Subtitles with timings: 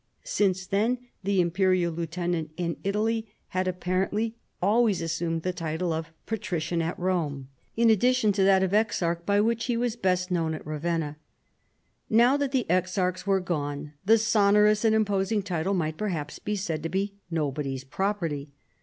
[0.25, 6.09] Since then, the imperial lieutenant in Italy had appar ently always assumed the title of
[6.25, 10.55] patrician at Pome, in addition to that of exarch by which he was best known
[10.55, 11.17] at Pavenna.
[12.09, 16.81] Now that the exarchs were gone, the sonorous and imposing title might perhaps be said
[16.81, 18.49] to be nobody's property.